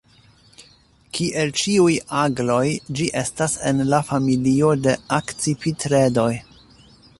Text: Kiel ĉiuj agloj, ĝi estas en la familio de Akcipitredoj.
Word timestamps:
Kiel 1.17 1.51
ĉiuj 1.63 1.91
agloj, 2.21 2.63
ĝi 3.01 3.11
estas 3.23 3.55
en 3.71 3.85
la 3.93 4.01
familio 4.09 4.73
de 4.87 4.99
Akcipitredoj. 5.21 6.31